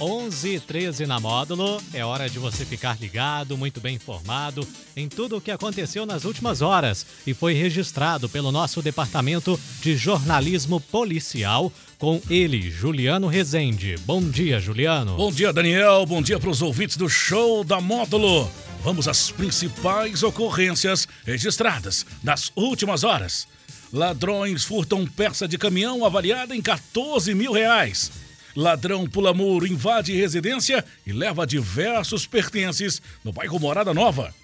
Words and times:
11:13 0.00 1.06
na 1.06 1.18
módulo. 1.18 1.82
É 1.92 2.04
hora 2.04 2.28
de 2.28 2.38
você 2.38 2.64
ficar 2.64 2.98
ligado, 3.00 3.56
muito 3.56 3.80
bem 3.80 3.96
informado 3.96 4.66
em 4.96 5.08
tudo 5.08 5.36
o 5.36 5.40
que 5.40 5.50
aconteceu 5.50 6.06
nas 6.06 6.24
últimas 6.24 6.62
horas 6.62 7.04
e 7.26 7.34
foi 7.34 7.54
registrado 7.54 8.28
pelo 8.28 8.52
nosso 8.52 8.80
departamento 8.80 9.58
de 9.80 9.96
jornalismo 9.96 10.80
policial 10.80 11.72
com 11.98 12.20
ele, 12.30 12.70
Juliano 12.70 13.26
Rezende. 13.26 13.96
Bom 14.06 14.22
dia, 14.22 14.60
Juliano. 14.60 15.16
Bom 15.16 15.32
dia, 15.32 15.52
Daniel. 15.52 16.06
Bom 16.06 16.22
dia 16.22 16.38
para 16.38 16.50
os 16.50 16.62
ouvintes 16.62 16.96
do 16.96 17.08
show 17.08 17.64
da 17.64 17.80
módulo. 17.80 18.48
Vamos 18.82 19.08
às 19.08 19.30
principais 19.30 20.22
ocorrências 20.22 21.08
registradas 21.26 22.06
nas 22.22 22.52
últimas 22.54 23.02
horas. 23.02 23.48
Ladrões 23.92 24.64
furtam 24.64 25.06
peça 25.06 25.48
de 25.48 25.58
caminhão 25.58 26.04
avaliada 26.04 26.54
em 26.54 26.62
14 26.62 27.34
mil 27.34 27.52
reais. 27.52 28.27
Ladrão 28.58 29.06
pula 29.06 29.32
muro, 29.32 29.68
invade 29.68 30.12
residência 30.12 30.84
e 31.06 31.12
leva 31.12 31.46
diversos 31.46 32.26
pertences 32.26 33.00
no 33.22 33.32
bairro 33.32 33.56
Morada 33.60 33.94
Nova. 33.94 34.34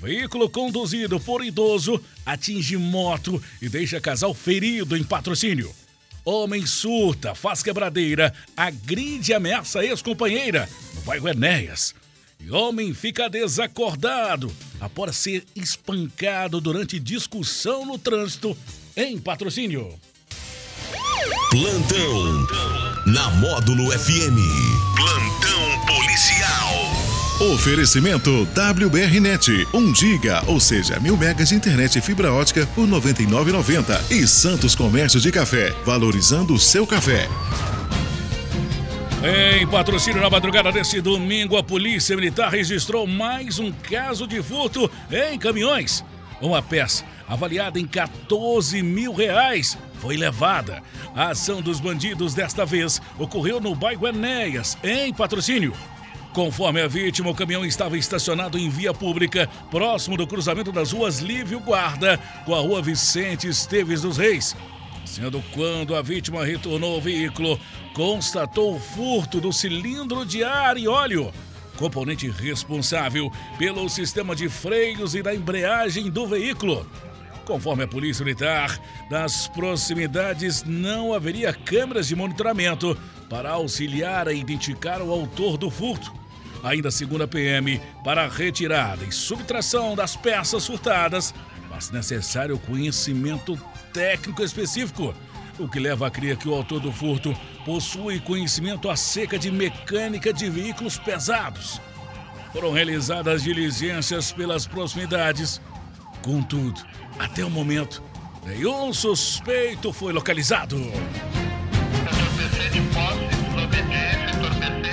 Veículo 0.00 0.48
conduzido 0.48 1.18
por 1.18 1.44
idoso 1.44 2.00
atinge 2.24 2.76
moto 2.76 3.42
e 3.60 3.68
deixa 3.68 4.00
casal 4.00 4.32
ferido 4.32 4.96
em 4.96 5.02
patrocínio. 5.02 5.74
Homem 6.24 6.64
surta, 6.64 7.34
faz 7.34 7.64
quebradeira, 7.64 8.32
agride 8.56 9.32
e 9.32 9.34
ameaça 9.34 9.84
ex-companheira 9.84 10.68
no 10.94 11.00
bairro 11.00 11.28
Enéas. 11.28 11.96
E 12.38 12.52
homem 12.52 12.94
fica 12.94 13.28
desacordado 13.28 14.54
após 14.80 15.16
ser 15.16 15.44
espancado 15.56 16.60
durante 16.60 17.00
discussão 17.00 17.84
no 17.84 17.98
trânsito 17.98 18.56
em 18.96 19.18
patrocínio. 19.18 19.98
Plantão 21.50 22.93
na 23.06 23.28
Módulo 23.32 23.90
FM. 23.90 24.38
Plantão 24.96 25.86
policial. 25.86 27.52
Oferecimento 27.52 28.48
WBRnet, 28.54 29.68
1 29.74 29.94
giga, 29.94 30.42
ou 30.46 30.58
seja, 30.58 30.98
mil 31.00 31.14
megas 31.14 31.50
de 31.50 31.54
internet 31.54 31.98
e 31.98 32.00
fibra 32.00 32.32
ótica 32.32 32.66
por 32.74 32.88
99,90 32.88 34.10
e 34.10 34.26
Santos 34.26 34.74
Comércio 34.74 35.20
de 35.20 35.30
Café, 35.30 35.74
valorizando 35.84 36.54
o 36.54 36.58
seu 36.58 36.86
café. 36.86 37.28
Em 39.60 39.66
patrocínio 39.66 40.22
na 40.22 40.30
madrugada 40.30 40.72
desse 40.72 41.02
domingo, 41.02 41.58
a 41.58 41.62
Polícia 41.62 42.16
Militar 42.16 42.50
registrou 42.50 43.06
mais 43.06 43.58
um 43.58 43.70
caso 43.70 44.26
de 44.26 44.42
furto 44.42 44.90
em 45.10 45.38
caminhões. 45.38 46.02
Uma 46.40 46.62
peça 46.62 47.04
avaliada 47.28 47.78
em 47.78 47.86
14 47.86 48.82
mil 48.82 49.12
reais 49.12 49.78
foi 50.00 50.16
levada. 50.16 50.82
A 51.14 51.28
ação 51.28 51.62
dos 51.62 51.80
bandidos 51.80 52.34
desta 52.34 52.66
vez 52.66 53.00
ocorreu 53.18 53.60
no 53.60 53.74
bairro 53.74 54.06
Enéas, 54.06 54.76
em 54.82 55.12
patrocínio. 55.12 55.74
Conforme 56.34 56.80
a 56.80 56.88
vítima, 56.88 57.30
o 57.30 57.34
caminhão 57.34 57.64
estava 57.64 57.96
estacionado 57.96 58.58
em 58.58 58.68
via 58.68 58.92
pública, 58.92 59.48
próximo 59.70 60.16
do 60.16 60.26
cruzamento 60.26 60.72
das 60.72 60.90
ruas 60.90 61.20
Lívio 61.20 61.60
Guarda 61.60 62.18
com 62.44 62.52
a 62.54 62.58
rua 62.58 62.82
Vicente 62.82 63.46
Esteves 63.46 64.02
dos 64.02 64.18
Reis. 64.18 64.56
Sendo 65.04 65.40
quando 65.52 65.94
a 65.94 66.02
vítima 66.02 66.44
retornou 66.44 66.96
ao 66.96 67.00
veículo, 67.00 67.60
constatou 67.94 68.74
o 68.74 68.80
furto 68.80 69.40
do 69.40 69.52
cilindro 69.52 70.26
de 70.26 70.42
ar 70.42 70.76
e 70.76 70.88
óleo, 70.88 71.32
componente 71.76 72.28
responsável 72.28 73.30
pelo 73.56 73.88
sistema 73.88 74.34
de 74.34 74.48
freios 74.48 75.14
e 75.14 75.22
da 75.22 75.32
embreagem 75.32 76.10
do 76.10 76.26
veículo. 76.26 76.84
Conforme 77.44 77.84
a 77.84 77.88
Polícia 77.88 78.24
Militar, 78.24 78.80
nas 79.10 79.46
proximidades 79.48 80.64
não 80.64 81.12
haveria 81.12 81.52
câmeras 81.52 82.08
de 82.08 82.16
monitoramento 82.16 82.96
para 83.28 83.50
auxiliar 83.50 84.26
a 84.28 84.32
identificar 84.32 85.02
o 85.02 85.12
autor 85.12 85.58
do 85.58 85.70
furto. 85.70 86.12
Ainda 86.62 86.90
segundo 86.90 87.24
a 87.24 87.28
PM, 87.28 87.80
para 88.02 88.24
a 88.24 88.28
retirada 88.28 89.04
e 89.04 89.12
subtração 89.12 89.94
das 89.94 90.16
peças 90.16 90.66
furtadas, 90.66 91.34
faz 91.68 91.90
necessário 91.90 92.58
conhecimento 92.58 93.58
técnico 93.92 94.42
específico, 94.42 95.14
o 95.58 95.68
que 95.68 95.78
leva 95.78 96.06
a 96.06 96.10
crer 96.10 96.38
que 96.38 96.48
o 96.48 96.54
autor 96.54 96.80
do 96.80 96.90
furto 96.90 97.36
possui 97.66 98.18
conhecimento 98.20 98.88
acerca 98.88 99.38
de 99.38 99.50
mecânica 99.50 100.32
de 100.32 100.48
veículos 100.48 100.96
pesados. 100.98 101.80
Foram 102.52 102.72
realizadas 102.72 103.42
diligências 103.42 104.32
pelas 104.32 104.66
proximidades. 104.66 105.60
Contudo, 106.24 106.80
até 107.18 107.44
o 107.44 107.50
momento, 107.50 108.02
nenhum 108.46 108.94
suspeito 108.94 109.92
foi 109.92 110.10
localizado. 110.10 110.80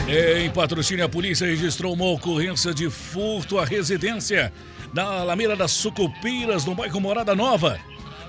Em 0.10 0.52
patrocínio, 0.52 1.06
a 1.06 1.10
polícia 1.10 1.48
registrou 1.48 1.94
uma 1.94 2.04
ocorrência 2.04 2.74
de 2.74 2.90
furto 2.90 3.58
à 3.58 3.64
residência 3.64 4.52
na 4.94 5.04
Alameda 5.04 5.56
das 5.56 5.72
Sucupiras, 5.72 6.66
no 6.66 6.76
bairro 6.76 7.00
Morada 7.00 7.34
Nova. 7.34 7.80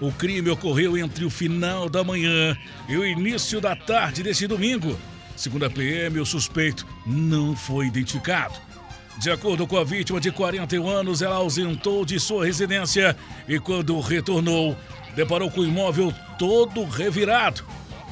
O 0.01 0.13
crime 0.13 0.51
ocorreu 0.51 0.97
entre 0.97 1.25
o 1.25 1.31
final 1.31 1.89
da 1.89 2.05
manhã 2.05 2.57
e 2.89 2.97
o 2.97 3.05
início 3.05 3.61
da 3.61 3.75
tarde 3.75 4.23
deste 4.23 4.47
domingo. 4.47 4.97
Segundo 5.35 5.65
a 5.65 5.71
PM, 5.71 6.21
o 6.21 6.27
suspeito 6.27 6.87
não 7.05 7.57
foi 7.57 7.89
identificado. 7.89 8.72
De 9.19 9.31
acordo 9.31 9.67
com 9.67 9.77
a 9.77 9.85
vítima 9.85 10.21
de 10.21 10.33
41 10.33 10.89
anos, 10.89 11.23
ela 11.23 11.37
ausentou 11.37 12.05
de 12.05 12.19
sua 12.19 12.47
residência 12.47 13.17
e, 13.47 13.59
quando 13.59 13.99
retornou, 14.01 14.77
deparou 15.15 15.51
com 15.51 15.61
o 15.61 15.67
imóvel 15.67 16.13
todo 16.39 16.85
revirado 16.85 17.65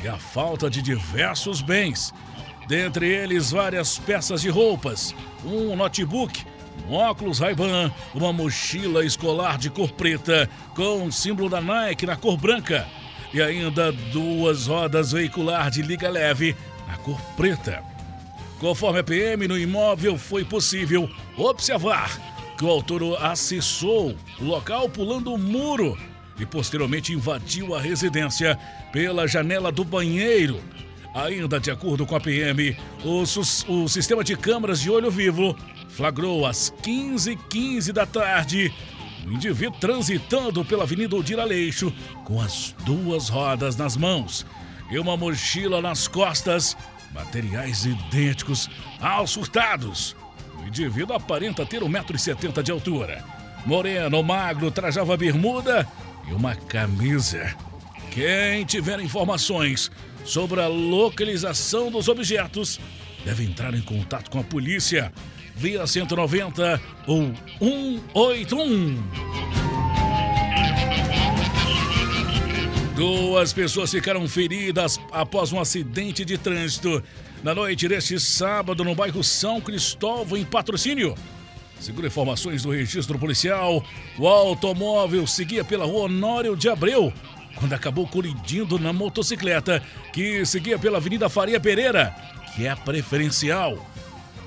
e 0.03 0.09
a 0.09 0.17
falta 0.17 0.71
de 0.71 0.83
diversos 0.83 1.61
bens. 1.61 2.13
Dentre 2.69 3.09
eles, 3.09 3.51
várias 3.51 3.99
peças 3.99 4.43
de 4.43 4.49
roupas, 4.49 5.15
um 5.45 5.75
notebook, 5.75 6.45
um 6.89 6.95
óculos 6.95 7.41
Ray-Ban, 7.41 7.93
uma 8.15 8.33
mochila 8.33 9.05
escolar 9.05 9.59
de 9.59 9.71
cor 9.71 9.91
preta 9.91 10.49
com 10.75 11.05
o 11.05 11.13
símbolo 11.13 11.49
da 11.49 11.61
Nike 11.61 12.07
na 12.07 12.17
cor 12.17 12.37
branca 12.37 12.87
e 13.33 13.43
ainda 13.43 13.93
duas 13.93 14.67
rodas 14.67 15.13
veicular 15.13 15.71
de 15.71 15.83
liga 15.83 16.09
leve 16.09 16.55
na 16.87 16.97
cor 16.99 17.21
preta. 17.37 17.83
Conforme 18.61 18.99
a 18.99 19.03
PM, 19.03 19.49
no 19.49 19.59
imóvel 19.59 20.19
foi 20.19 20.45
possível 20.45 21.09
observar 21.35 22.21
que 22.59 22.65
o 22.65 22.69
autor 22.69 23.17
acessou 23.25 24.15
o 24.39 24.45
local 24.45 24.87
pulando 24.87 25.33
o 25.33 25.39
muro 25.39 25.97
e 26.39 26.45
posteriormente 26.45 27.15
invadiu 27.15 27.75
a 27.75 27.81
residência 27.81 28.59
pela 28.93 29.27
janela 29.27 29.73
do 29.73 29.83
banheiro. 29.83 30.61
Ainda 31.15 31.59
de 31.59 31.71
acordo 31.71 32.05
com 32.05 32.15
a 32.15 32.21
PM, 32.21 32.77
o, 33.03 33.23
o 33.23 33.89
sistema 33.89 34.23
de 34.23 34.37
câmeras 34.37 34.79
de 34.79 34.91
olho 34.91 35.11
vivo 35.11 35.57
flagrou 35.89 36.45
às 36.45 36.71
15h15 36.83 37.39
15 37.49 37.93
da 37.95 38.05
tarde 38.05 38.73
um 39.27 39.33
indivíduo 39.33 39.79
transitando 39.81 40.65
pela 40.67 40.83
Avenida 40.83 41.17
Odir 41.17 41.39
Aleixo 41.39 41.93
com 42.25 42.41
as 42.41 42.75
duas 42.85 43.31
rodas 43.31 43.75
nas 43.77 43.97
mãos 43.97 44.47
e 44.91 44.99
uma 44.99 45.17
mochila 45.17 45.81
nas 45.81 46.07
costas 46.07 46.77
materiais 47.13 47.85
idênticos 47.85 48.69
aos 49.01 49.35
furtados. 49.35 50.17
O 50.59 50.67
indivíduo 50.67 51.17
aparenta 51.17 51.67
ter 51.67 51.83
1,70m 51.83 52.63
de 52.63 52.71
altura. 52.71 53.25
Moreno, 53.67 54.23
magro, 54.23 54.71
trajava 54.71 55.17
bermuda 55.17 55.87
e 56.29 56.33
uma 56.33 56.55
camisa. 56.55 57.55
Quem 58.11 58.65
tiver 58.65 59.01
informações 59.01 59.91
sobre 60.25 60.61
a 60.61 60.69
localização 60.69 61.91
dos 61.91 62.09
objetos 62.09 62.81
deve 63.25 63.45
entrar 63.45 63.75
em 63.75 63.83
contato 63.83 64.31
com 64.31 64.41
a 64.41 64.45
polícia 64.45 65.13
via 65.55 65.87
190 65.87 66.81
ou 67.07 67.35
181. 67.59 69.30
Duas 73.01 73.51
pessoas 73.55 73.91
ficaram 73.91 74.29
feridas 74.29 75.01
após 75.11 75.55
um 75.55 75.59
acidente 75.59 76.23
de 76.23 76.37
trânsito 76.37 77.03
na 77.43 77.55
noite 77.55 77.89
deste 77.89 78.21
sábado 78.21 78.85
no 78.85 78.95
bairro 78.95 79.25
São 79.25 79.59
Cristóvão, 79.59 80.37
em 80.37 80.45
patrocínio. 80.45 81.15
Segundo 81.81 82.07
informações 82.07 82.63
do 82.63 82.71
registro 82.71 83.19
policial, 83.19 83.83
o 84.19 84.29
automóvel 84.29 85.27
seguia 85.27 85.65
pela 85.65 85.87
rua 85.87 86.03
Honório 86.03 86.55
de 86.55 86.69
Abreu 86.69 87.11
quando 87.55 87.73
acabou 87.73 88.07
colidindo 88.07 88.79
na 88.79 88.93
motocicleta 88.93 89.83
que 90.13 90.45
seguia 90.45 90.79
pela 90.79 90.99
Avenida 90.99 91.31
Faria 91.31 91.59
Pereira, 91.59 92.15
que 92.55 92.67
é 92.67 92.71
a 92.71 92.77
preferencial. 92.77 93.79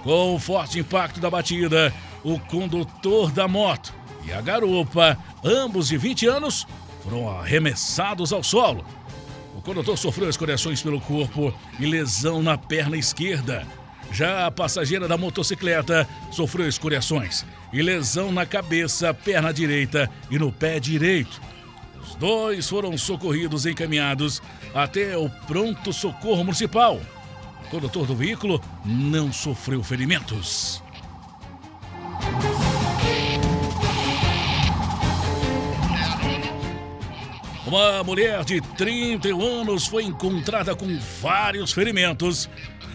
Com 0.03 0.35
o 0.35 0.39
forte 0.39 0.77
impacto 0.77 1.19
da 1.19 1.27
batida, 1.27 1.91
o 2.23 2.37
condutor 2.37 3.31
da 3.31 3.47
moto 3.47 3.91
e 4.27 4.31
a 4.31 4.39
garupa, 4.41 5.17
ambos 5.43 5.87
de 5.87 5.97
20 5.97 6.27
anos, 6.27 6.67
foram 7.03 7.29
arremessados 7.29 8.31
ao 8.31 8.41
solo. 8.41 8.85
O 9.55 9.61
condutor 9.61 9.97
sofreu 9.97 10.29
escoriações 10.29 10.81
pelo 10.81 11.01
corpo 11.01 11.53
e 11.79 11.85
lesão 11.85 12.41
na 12.41 12.57
perna 12.57 12.97
esquerda. 12.97 13.67
Já 14.11 14.45
a 14.45 14.51
passageira 14.51 15.07
da 15.07 15.17
motocicleta 15.17 16.07
sofreu 16.31 16.67
escoriações 16.67 17.45
e 17.71 17.81
lesão 17.81 18.31
na 18.31 18.45
cabeça, 18.45 19.13
perna 19.13 19.51
direita 19.51 20.09
e 20.29 20.39
no 20.39 20.51
pé 20.51 20.79
direito. 20.79 21.41
Os 22.01 22.15
dois 22.15 22.69
foram 22.69 22.97
socorridos 22.97 23.65
e 23.65 23.71
encaminhados 23.71 24.41
até 24.73 25.17
o 25.17 25.29
pronto-socorro 25.29 26.43
municipal. 26.43 27.01
condutor 27.69 28.05
do 28.05 28.15
veículo 28.15 28.61
não 28.85 29.33
sofreu 29.33 29.83
ferimentos. 29.83 30.83
Uma 37.73 38.03
mulher 38.03 38.45
de 38.45 38.61
31 38.61 39.41
anos 39.41 39.87
foi 39.87 40.03
encontrada 40.03 40.75
com 40.75 40.95
vários 41.19 41.73
ferimentos 41.73 42.47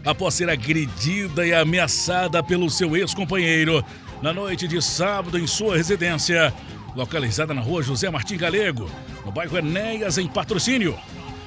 após 0.06 0.34
ser 0.34 0.48
agredida 0.48 1.44
e 1.44 1.52
ameaçada 1.52 2.40
pelo 2.44 2.70
seu 2.70 2.96
ex-companheiro 2.96 3.84
na 4.22 4.32
noite 4.32 4.68
de 4.68 4.80
sábado 4.80 5.36
em 5.36 5.48
sua 5.48 5.76
residência, 5.76 6.54
localizada 6.94 7.52
na 7.52 7.60
rua 7.60 7.82
José 7.82 8.08
Martim 8.08 8.36
Galego, 8.36 8.88
no 9.26 9.32
bairro 9.32 9.58
Enéas, 9.58 10.16
em 10.16 10.28
patrocínio. 10.28 10.96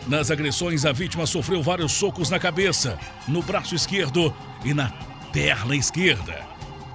Nas 0.10 0.30
agressões, 0.30 0.86
a 0.86 0.92
vítima 0.92 1.26
sofreu 1.26 1.64
vários 1.64 1.94
socos 1.94 2.30
na 2.30 2.38
cabeça, 2.38 3.00
no 3.30 3.42
braço 3.42 3.74
esquerdo 3.74 4.36
e 4.66 4.74
na 4.74 4.92
perna 5.32 5.74
esquerda. 5.74 6.38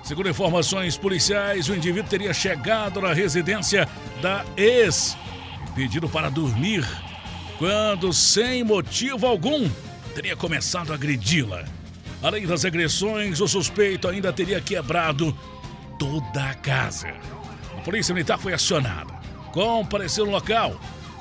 Segundo 0.02 0.28
informações 0.28 0.98
policiais, 0.98 1.70
o 1.70 1.74
indivíduo 1.74 2.10
teria 2.10 2.34
chegado 2.34 3.00
na 3.00 3.14
residência 3.14 3.88
da 4.20 4.44
ex 4.54 5.16
pedido 5.76 6.08
para 6.08 6.30
dormir, 6.30 6.88
quando, 7.58 8.10
sem 8.10 8.64
motivo 8.64 9.26
algum, 9.26 9.68
teria 10.14 10.34
começado 10.34 10.90
a 10.90 10.94
agredi-la. 10.94 11.66
Além 12.22 12.46
das 12.46 12.64
agressões, 12.64 13.42
o 13.42 13.46
suspeito 13.46 14.08
ainda 14.08 14.32
teria 14.32 14.58
quebrado 14.58 15.36
toda 15.98 16.44
a 16.44 16.54
casa. 16.54 17.08
A 17.76 17.80
polícia 17.82 18.14
militar 18.14 18.38
foi 18.38 18.54
acionada, 18.54 19.12
compareceu 19.52 20.24
no 20.24 20.32
local. 20.32 20.80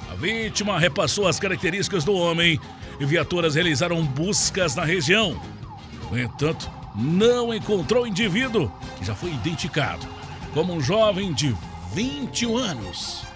A 0.09 0.15
vítima 0.15 0.79
repassou 0.79 1.27
as 1.27 1.37
características 1.37 2.05
do 2.05 2.13
homem 2.13 2.57
e 2.97 3.05
viaturas 3.05 3.55
realizaram 3.55 4.01
buscas 4.05 4.73
na 4.73 4.85
região. 4.85 5.37
No 6.09 6.17
entanto, 6.17 6.71
não 6.95 7.53
encontrou 7.53 8.05
o 8.05 8.07
indivíduo, 8.07 8.71
que 8.97 9.03
já 9.03 9.13
foi 9.13 9.31
identificado 9.33 10.07
como 10.53 10.73
um 10.73 10.79
jovem 10.79 11.33
de 11.33 11.53
21 11.93 12.55
anos. 12.55 13.34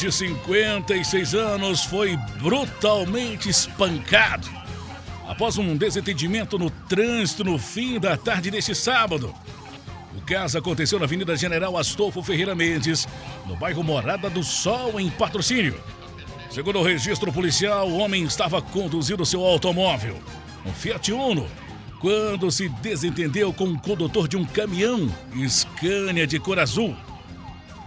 De 0.00 0.10
56 0.10 1.34
anos 1.34 1.84
foi 1.84 2.16
brutalmente 2.38 3.50
espancado 3.50 4.48
após 5.28 5.58
um 5.58 5.76
desentendimento 5.76 6.58
no 6.58 6.70
trânsito 6.70 7.44
no 7.44 7.58
fim 7.58 8.00
da 8.00 8.16
tarde 8.16 8.50
deste 8.50 8.74
sábado. 8.74 9.34
O 10.16 10.22
caso 10.22 10.56
aconteceu 10.56 10.98
na 10.98 11.04
Avenida 11.04 11.36
General 11.36 11.76
Astolfo 11.76 12.22
Ferreira 12.22 12.54
Mendes, 12.54 13.06
no 13.46 13.56
bairro 13.56 13.84
Morada 13.84 14.30
do 14.30 14.42
Sol, 14.42 14.98
em 14.98 15.10
patrocínio. 15.10 15.78
Segundo 16.50 16.78
o 16.78 16.82
registro 16.82 17.30
policial, 17.30 17.86
o 17.86 17.98
homem 17.98 18.24
estava 18.24 18.62
conduzindo 18.62 19.26
seu 19.26 19.44
automóvel, 19.44 20.16
um 20.64 20.72
Fiat 20.72 21.12
Uno, 21.12 21.46
quando 22.00 22.50
se 22.50 22.70
desentendeu 22.70 23.52
com 23.52 23.66
o 23.66 23.78
condutor 23.78 24.26
de 24.26 24.38
um 24.38 24.46
caminhão 24.46 25.14
Scania 25.46 26.26
de 26.26 26.38
cor 26.40 26.58
azul. 26.58 26.96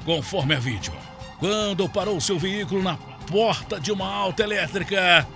Conforme 0.05 0.53
a 0.53 0.59
vítima, 0.59 1.12
quando 1.39 1.89
parou 1.89 2.19
seu 2.21 2.37
veículo 2.37 2.81
na 2.81 2.97
porta 3.29 3.79
de 3.79 3.91
uma 3.91 4.07
alta 4.07 4.43
elétrica, 4.43 5.27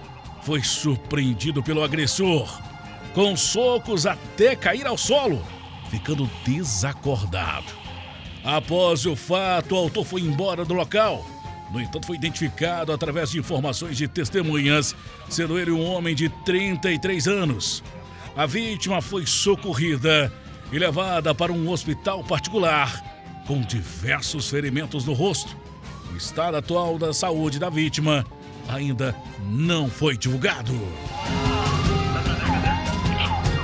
foi 0.44 0.63
surpreendido 0.63 1.61
pelo 1.61 1.83
agressor, 1.83 2.61
com 3.13 3.35
socos 3.35 4.05
até 4.05 4.55
cair 4.55 4.88
ao 4.88 4.97
solo, 4.97 5.45
ficando 5.89 6.29
desacordado. 6.45 7.73
Após 8.44 9.05
o 9.05 9.15
fato, 9.15 9.75
o 9.75 9.77
autor 9.77 10.05
foi 10.05 10.21
embora 10.21 10.63
do 10.63 10.73
local 10.73 11.25
no 11.71 11.81
entanto, 11.81 12.07
foi 12.07 12.15
identificado 12.15 12.93
através 12.93 13.31
de 13.31 13.39
informações 13.39 13.97
de 13.97 14.07
testemunhas, 14.07 14.95
sendo 15.29 15.59
ele 15.59 15.71
um 15.71 15.83
homem 15.83 16.15
de 16.15 16.29
33 16.29 17.27
anos. 17.27 17.83
A 18.35 18.45
vítima 18.45 19.01
foi 19.01 19.25
socorrida 19.25 20.31
e 20.71 20.79
levada 20.79 21.33
para 21.35 21.51
um 21.51 21.69
hospital 21.69 22.23
particular, 22.23 23.03
com 23.45 23.61
diversos 23.61 24.50
ferimentos 24.50 25.05
no 25.05 25.13
rosto. 25.13 25.57
O 26.17 26.19
estado 26.19 26.57
atual 26.57 26.97
da 26.97 27.13
saúde 27.13 27.59
da 27.59 27.69
vítima 27.69 28.25
ainda 28.67 29.15
não 29.51 29.87
foi 29.87 30.17
divulgado. 30.17 30.73